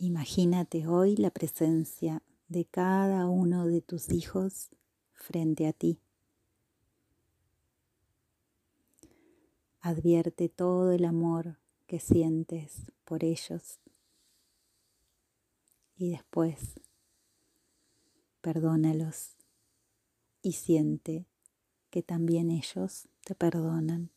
[0.00, 4.68] Imagínate hoy la presencia de cada uno de tus hijos
[5.12, 5.98] frente a ti.
[9.80, 11.58] Advierte todo el amor
[11.88, 13.80] que sientes por ellos
[15.96, 16.78] y después
[18.40, 19.34] perdónalos
[20.42, 21.26] y siente
[21.90, 24.12] que también ellos te perdonan.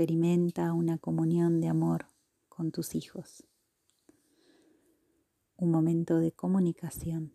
[0.00, 2.06] Experimenta una comunión de amor
[2.48, 3.44] con tus hijos.
[5.58, 7.34] Un momento de comunicación.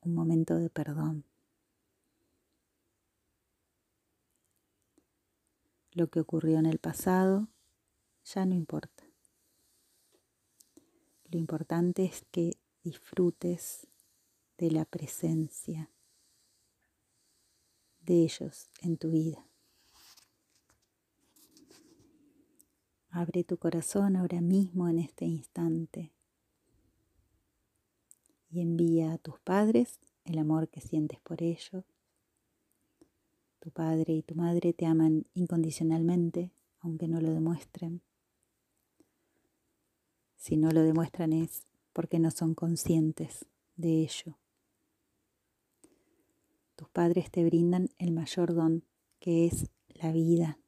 [0.00, 1.26] Un momento de perdón.
[5.90, 7.48] Lo que ocurrió en el pasado
[8.24, 9.04] ya no importa.
[11.26, 13.86] Lo importante es que disfrutes
[14.56, 15.90] de la presencia
[18.04, 19.46] de ellos en tu vida.
[23.10, 26.12] Abre tu corazón ahora mismo en este instante
[28.50, 31.84] y envía a tus padres el amor que sientes por ellos.
[33.60, 38.02] Tu padre y tu madre te aman incondicionalmente, aunque no lo demuestren.
[40.36, 44.41] Si no lo demuestran es porque no son conscientes de ello.
[46.82, 48.84] Tus padres te brindan el mayor don
[49.20, 50.58] que es la vida.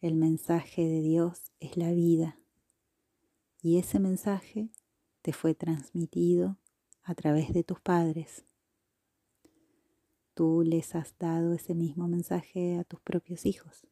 [0.00, 2.40] El mensaje de Dios es la vida.
[3.62, 4.68] Y ese mensaje
[5.22, 6.58] te fue transmitido
[7.04, 8.46] a través de tus padres.
[10.34, 13.86] Tú les has dado ese mismo mensaje a tus propios hijos.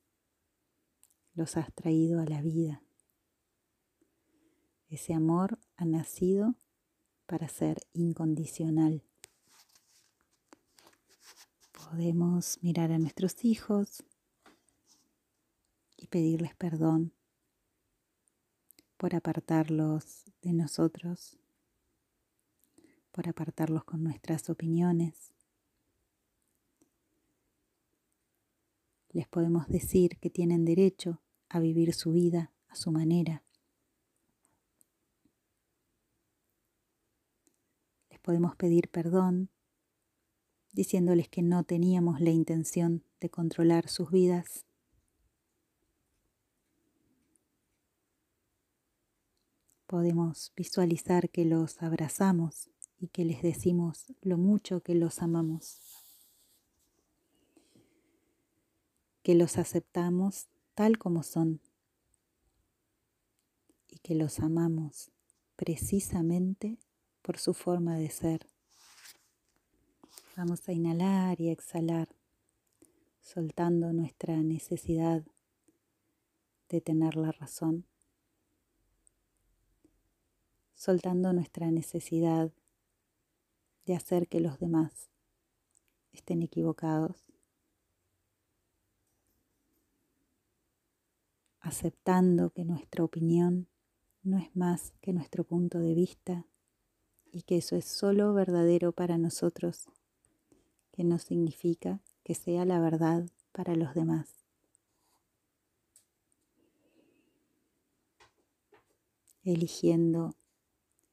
[1.34, 2.82] Los has traído a la vida.
[4.88, 6.56] Ese amor ha nacido
[7.26, 9.04] para ser incondicional
[11.90, 14.02] podemos mirar a nuestros hijos
[15.96, 17.12] y pedirles perdón
[18.96, 21.38] por apartarlos de nosotros,
[23.12, 25.32] por apartarlos con nuestras opiniones.
[29.10, 33.44] Les podemos decir que tienen derecho a vivir su vida a su manera.
[38.10, 39.50] Les podemos pedir perdón
[40.76, 44.66] diciéndoles que no teníamos la intención de controlar sus vidas.
[49.86, 55.80] Podemos visualizar que los abrazamos y que les decimos lo mucho que los amamos,
[59.22, 61.62] que los aceptamos tal como son
[63.88, 65.10] y que los amamos
[65.56, 66.76] precisamente
[67.22, 68.55] por su forma de ser.
[70.36, 72.14] Vamos a inhalar y exhalar,
[73.22, 75.24] soltando nuestra necesidad
[76.68, 77.86] de tener la razón,
[80.74, 82.52] soltando nuestra necesidad
[83.86, 85.08] de hacer que los demás
[86.12, 87.32] estén equivocados,
[91.60, 93.68] aceptando que nuestra opinión
[94.22, 96.46] no es más que nuestro punto de vista
[97.32, 99.88] y que eso es solo verdadero para nosotros
[100.96, 104.46] que no significa que sea la verdad para los demás.
[109.44, 110.34] Eligiendo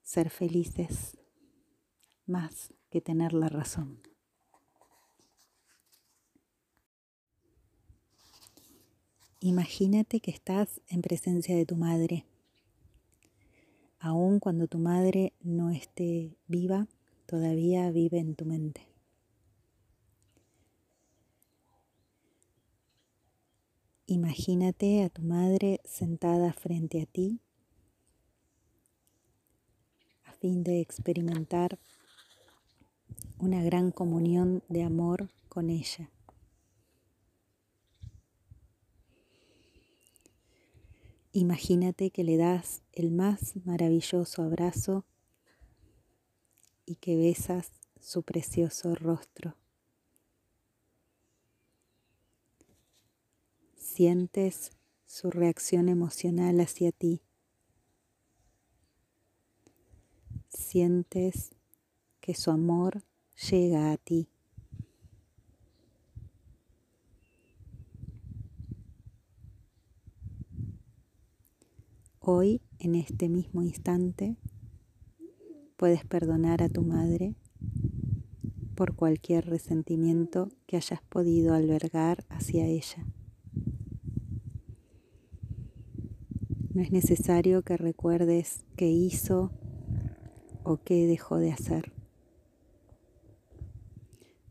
[0.02, 1.18] ser felices
[2.26, 4.00] más que tener la razón.
[9.42, 12.26] Imagínate que estás en presencia de tu madre.
[14.00, 16.88] Aun cuando tu madre no esté viva,
[17.26, 18.93] todavía vive en tu mente.
[24.06, 27.40] Imagínate a tu madre sentada frente a ti
[30.26, 31.80] a fin de experimentar
[33.38, 36.12] una gran comunión de amor con ella.
[41.32, 45.06] Imagínate que le das el más maravilloso abrazo
[46.86, 49.63] y que besas su precioso rostro.
[53.94, 54.72] Sientes
[55.06, 57.22] su reacción emocional hacia ti.
[60.50, 61.52] Sientes
[62.20, 63.04] que su amor
[63.52, 64.30] llega a ti.
[72.20, 74.38] Hoy, en este mismo instante,
[75.78, 77.36] puedes perdonar a tu madre
[78.74, 83.06] por cualquier resentimiento que hayas podido albergar hacia ella.
[86.74, 89.52] No es necesario que recuerdes qué hizo
[90.64, 91.94] o qué dejó de hacer.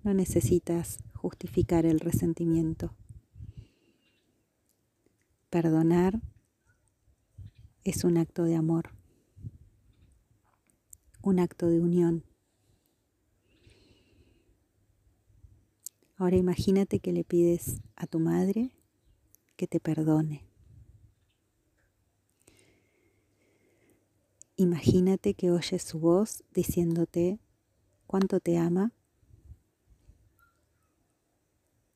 [0.05, 2.95] No necesitas justificar el resentimiento.
[5.51, 6.21] Perdonar
[7.83, 8.91] es un acto de amor,
[11.23, 12.25] un acto de unión.
[16.17, 18.71] Ahora imagínate que le pides a tu madre
[19.57, 20.52] que te perdone.
[24.63, 27.41] Imagínate que oyes su voz diciéndote
[28.07, 28.93] cuánto te ama,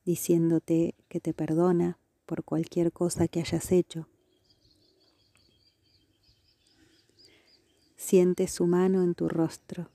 [0.03, 4.09] diciéndote que te perdona por cualquier cosa que hayas hecho.
[7.95, 9.89] Siente su mano en tu rostro.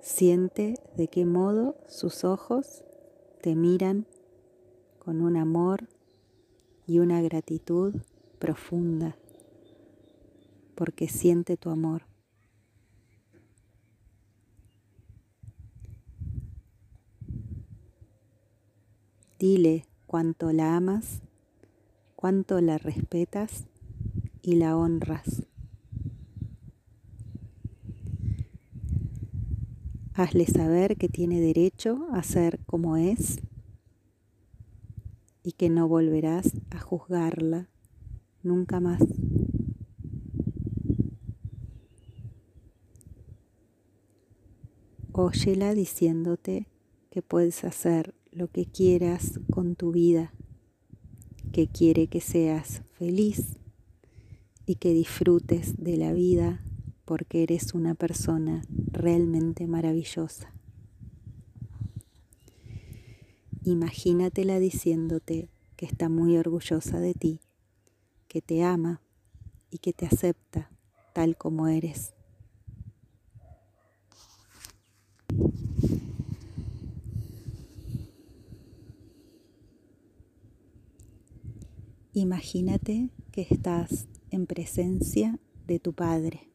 [0.00, 2.84] Siente de qué modo sus ojos
[3.42, 4.06] te miran
[4.98, 5.90] con un amor
[6.86, 7.96] y una gratitud
[8.38, 9.18] profunda
[10.78, 12.02] porque siente tu amor.
[19.40, 21.20] Dile cuánto la amas,
[22.14, 23.64] cuánto la respetas
[24.40, 25.42] y la honras.
[30.14, 33.40] Hazle saber que tiene derecho a ser como es
[35.42, 37.68] y que no volverás a juzgarla
[38.44, 39.02] nunca más.
[45.20, 46.68] Óyela diciéndote
[47.10, 50.32] que puedes hacer lo que quieras con tu vida,
[51.50, 53.56] que quiere que seas feliz
[54.64, 56.62] y que disfrutes de la vida
[57.04, 58.62] porque eres una persona
[58.92, 60.54] realmente maravillosa.
[63.64, 67.40] Imagínatela diciéndote que está muy orgullosa de ti,
[68.28, 69.02] que te ama
[69.68, 70.70] y que te acepta
[71.12, 72.14] tal como eres.
[82.18, 85.38] Imagínate que estás en presencia
[85.68, 86.50] de tu Padre.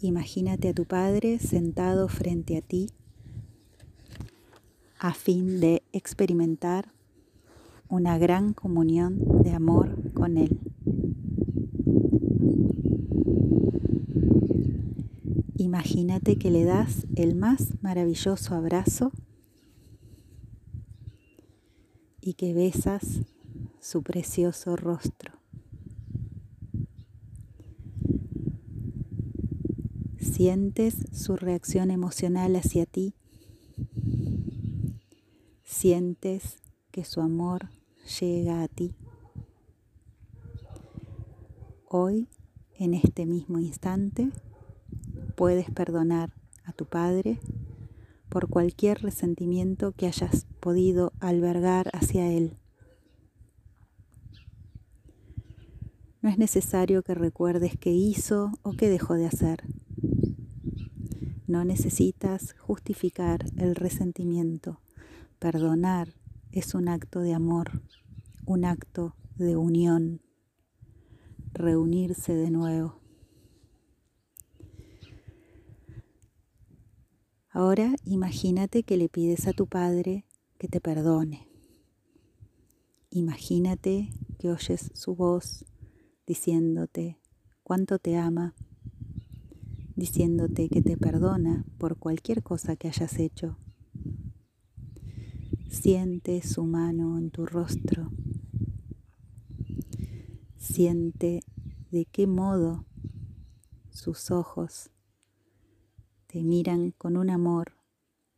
[0.00, 2.90] Imagínate a tu Padre sentado frente a ti
[5.00, 6.92] a fin de experimentar
[7.88, 10.60] una gran comunión de amor con Él.
[15.56, 19.10] Imagínate que le das el más maravilloso abrazo
[22.22, 23.20] y que besas
[23.80, 25.34] su precioso rostro.
[30.18, 33.14] Sientes su reacción emocional hacia ti.
[35.64, 36.58] Sientes
[36.92, 37.70] que su amor
[38.20, 38.94] llega a ti.
[41.88, 42.28] Hoy,
[42.78, 44.30] en este mismo instante,
[45.36, 46.32] puedes perdonar
[46.64, 47.40] a tu Padre
[48.32, 52.56] por cualquier resentimiento que hayas podido albergar hacia Él.
[56.22, 59.64] No es necesario que recuerdes qué hizo o qué dejó de hacer.
[61.46, 64.80] No necesitas justificar el resentimiento.
[65.38, 66.14] Perdonar
[66.52, 67.82] es un acto de amor,
[68.46, 70.22] un acto de unión,
[71.52, 73.01] reunirse de nuevo.
[77.54, 80.24] Ahora imagínate que le pides a tu Padre
[80.56, 81.48] que te perdone.
[83.10, 85.66] Imagínate que oyes su voz
[86.26, 87.18] diciéndote
[87.62, 88.54] cuánto te ama,
[89.96, 93.58] diciéndote que te perdona por cualquier cosa que hayas hecho.
[95.68, 98.10] Siente su mano en tu rostro.
[100.56, 101.40] Siente
[101.90, 102.86] de qué modo
[103.90, 104.91] sus ojos
[106.32, 107.74] te miran con un amor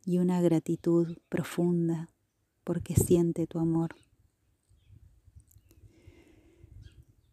[0.03, 2.09] y una gratitud profunda
[2.65, 3.95] porque siente tu amor.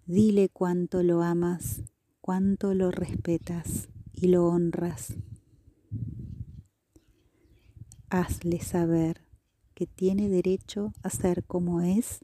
[0.07, 1.83] Dile cuánto lo amas,
[2.21, 5.16] cuánto lo respetas y lo honras.
[8.09, 9.21] Hazle saber
[9.75, 12.21] que tiene derecho a ser como es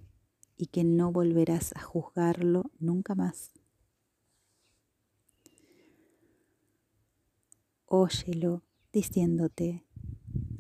[0.57, 3.58] y que no volverás a juzgarlo nunca más.
[7.89, 9.85] Óyelo diciéndote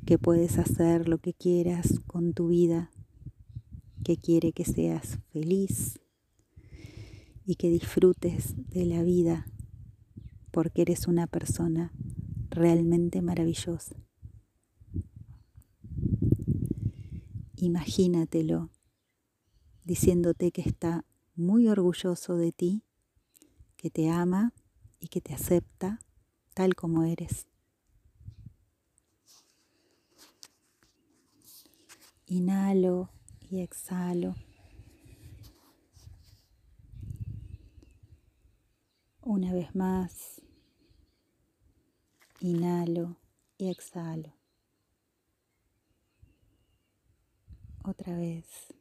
[0.06, 2.90] que puedes hacer lo que quieras con tu vida,
[4.04, 6.00] que quiere que seas feliz
[7.44, 9.47] y que disfrutes de la vida
[10.50, 11.92] porque eres una persona
[12.50, 13.97] realmente maravillosa.
[17.56, 18.70] Imagínatelo
[19.85, 21.04] diciéndote que está
[21.35, 22.85] muy orgulloso de ti,
[23.76, 24.52] que te ama
[25.00, 25.99] y que te acepta
[26.59, 27.47] tal como eres.
[32.27, 33.11] Inhalo
[33.49, 34.35] y exhalo.
[39.21, 40.43] Una vez más,
[42.41, 43.21] inhalo
[43.57, 44.35] y exhalo.
[47.85, 48.75] Otra vez.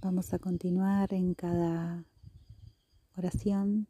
[0.00, 2.04] Vamos a continuar en cada
[3.16, 3.86] oración,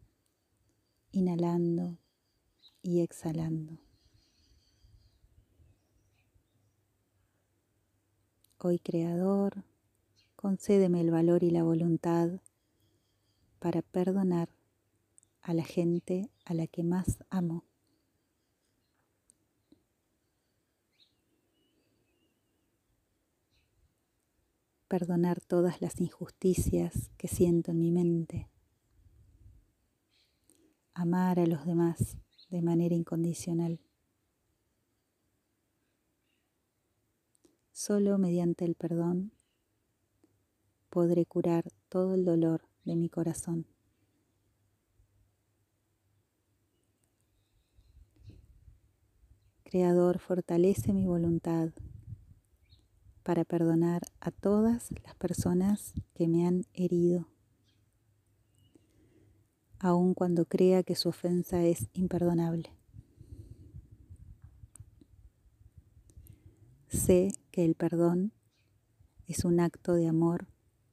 [1.11, 1.99] inhalando
[2.83, 3.79] y exhalando.
[8.59, 9.65] Hoy Creador,
[10.37, 12.41] concédeme el valor y la voluntad
[13.59, 14.51] para perdonar
[15.41, 17.65] a la gente a la que más amo.
[24.89, 28.54] Perdonar todas las injusticias que siento en mi mente.
[30.97, 32.17] Amar a los demás
[32.51, 33.81] de manera incondicional.
[37.73, 39.33] Solo mediante el perdón
[40.91, 43.67] podré curar todo el dolor de mi corazón.
[49.65, 51.71] Creador, fortalece mi voluntad
[53.25, 57.27] para perdonar a todas las personas que me han herido,
[59.79, 62.71] aun cuando crea que su ofensa es imperdonable.
[66.89, 68.33] Sé que el perdón
[69.27, 70.47] es un acto de amor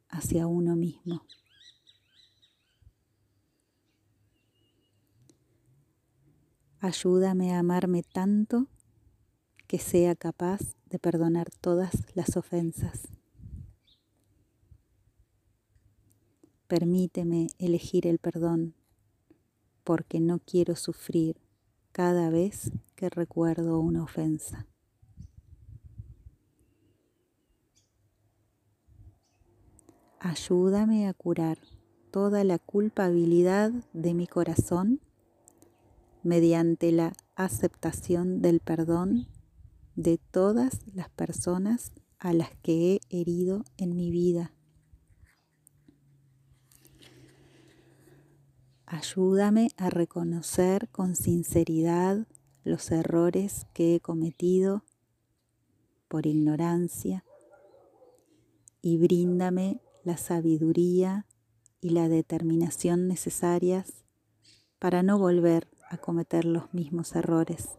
[0.09, 1.23] hacia uno mismo.
[6.79, 8.67] Ayúdame a amarme tanto
[9.67, 13.20] que sea capaz de perdonar todas las ofensas.
[16.71, 18.75] Permíteme elegir el perdón
[19.83, 21.35] porque no quiero sufrir
[21.91, 24.67] cada vez que recuerdo una ofensa.
[30.21, 31.57] Ayúdame a curar
[32.09, 35.01] toda la culpabilidad de mi corazón
[36.23, 39.27] mediante la aceptación del perdón
[39.97, 44.53] de todas las personas a las que he herido en mi vida.
[48.93, 52.27] Ayúdame a reconocer con sinceridad
[52.65, 54.83] los errores que he cometido
[56.09, 57.23] por ignorancia
[58.81, 61.25] y bríndame la sabiduría
[61.79, 64.03] y la determinación necesarias
[64.77, 67.69] para no volver a cometer los mismos errores.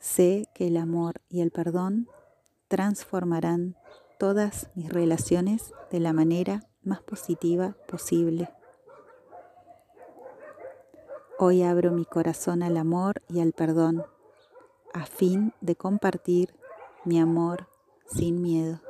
[0.00, 2.08] Sé que el amor y el perdón
[2.66, 3.76] transformarán
[4.18, 8.48] todas mis relaciones de la manera más positiva posible.
[11.38, 14.04] Hoy abro mi corazón al amor y al perdón
[14.94, 16.54] a fin de compartir
[17.04, 17.68] mi amor
[18.06, 18.85] sin miedo.